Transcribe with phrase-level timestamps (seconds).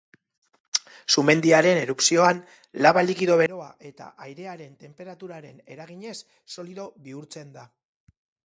[1.15, 2.39] Sumendiaren erupzioan
[2.85, 6.19] laba likido beroa eta airearen tenperaturaren eraginez,
[6.57, 7.71] solido bihurtzen da.